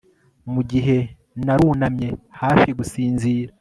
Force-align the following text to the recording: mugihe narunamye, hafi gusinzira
mugihe 0.53 0.97
narunamye, 1.45 2.09
hafi 2.41 2.69
gusinzira 2.77 3.51